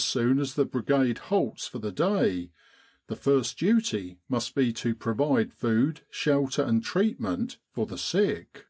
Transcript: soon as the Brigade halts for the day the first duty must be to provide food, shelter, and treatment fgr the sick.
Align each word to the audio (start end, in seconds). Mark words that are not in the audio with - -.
soon 0.00 0.38
as 0.38 0.54
the 0.54 0.64
Brigade 0.64 1.18
halts 1.18 1.66
for 1.66 1.80
the 1.80 1.90
day 1.90 2.52
the 3.08 3.16
first 3.16 3.58
duty 3.58 4.20
must 4.28 4.54
be 4.54 4.72
to 4.74 4.94
provide 4.94 5.52
food, 5.52 6.02
shelter, 6.08 6.62
and 6.62 6.84
treatment 6.84 7.56
fgr 7.74 7.88
the 7.88 7.98
sick. 7.98 8.66